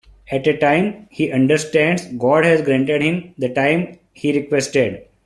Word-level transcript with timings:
After 0.31 0.49
a 0.49 0.57
time, 0.57 1.05
he 1.11 1.31
understands: 1.31 2.07
God 2.07 2.43
has 2.43 2.63
granted 2.63 3.03
him 3.03 3.35
the 3.37 3.49
time 3.49 3.99
he 4.13 4.33
requested. 4.33 5.03